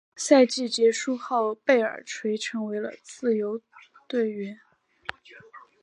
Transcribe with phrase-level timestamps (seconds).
[0.15, 3.59] 赛季结束后贝尔垂成为自由
[4.09, 4.59] 球员。